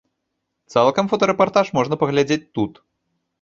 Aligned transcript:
Цалкам 0.75 1.11
фотарэпартаж 1.11 1.65
можна 1.79 1.99
паглядзець 2.05 2.41
тут. 2.61 2.73